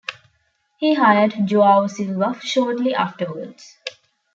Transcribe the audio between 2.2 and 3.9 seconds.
shortly afterwards.